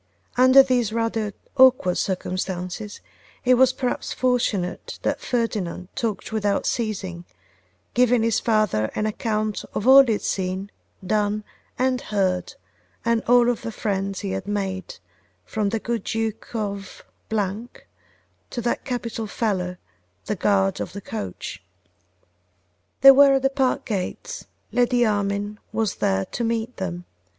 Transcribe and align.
Under 0.35 0.63
these 0.63 0.91
rather 0.91 1.31
awkward 1.57 1.95
circumstances, 1.95 3.01
it 3.45 3.53
was 3.53 3.71
perhaps 3.71 4.13
fortunate 4.13 4.97
that 5.03 5.21
Ferdinand 5.21 5.89
talked 5.95 6.31
without 6.31 6.65
ceasing, 6.65 7.23
giving 7.93 8.23
his 8.23 8.39
father 8.39 8.89
an 8.95 9.05
account 9.05 9.63
of 9.75 9.87
all 9.87 10.03
he 10.03 10.13
had 10.13 10.23
seen, 10.23 10.71
done, 11.05 11.43
and 11.77 12.01
heard, 12.01 12.55
and 13.05 13.21
of 13.21 13.29
all 13.29 13.53
the 13.53 13.71
friends 13.71 14.21
he 14.21 14.31
had 14.31 14.47
made, 14.47 14.95
from 15.45 15.69
the 15.69 15.77
good 15.77 16.03
Duke 16.03 16.55
of 16.55 17.03
to 17.29 18.59
that 18.59 18.83
capital 18.83 19.27
fellow, 19.27 19.77
the 20.25 20.35
guard 20.35 20.79
of 20.81 20.93
the 20.93 21.01
coach. 21.01 21.61
They 23.01 23.11
were 23.11 23.33
at 23.35 23.43
the 23.43 23.51
park 23.51 23.85
gates: 23.85 24.45
Lady 24.71 25.05
Armine 25.05 25.59
was 25.71 25.97
there 25.97 26.25
to 26.25 26.43
meet 26.43 26.77
them. 26.77 27.05